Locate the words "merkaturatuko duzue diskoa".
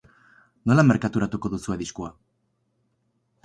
0.87-2.11